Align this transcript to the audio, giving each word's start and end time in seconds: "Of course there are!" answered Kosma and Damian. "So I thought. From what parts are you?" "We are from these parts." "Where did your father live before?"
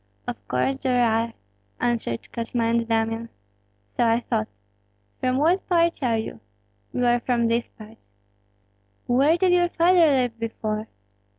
"Of 0.25 0.47
course 0.47 0.81
there 0.81 1.05
are!" 1.05 1.33
answered 1.79 2.27
Kosma 2.31 2.63
and 2.71 2.87
Damian. 2.87 3.29
"So 3.95 4.03
I 4.03 4.19
thought. 4.21 4.47
From 5.19 5.37
what 5.37 5.69
parts 5.69 6.01
are 6.01 6.17
you?" 6.17 6.39
"We 6.91 7.03
are 7.05 7.19
from 7.19 7.45
these 7.45 7.69
parts." 7.69 8.01
"Where 9.05 9.37
did 9.37 9.51
your 9.51 9.69
father 9.69 10.07
live 10.07 10.39
before?" 10.39 10.87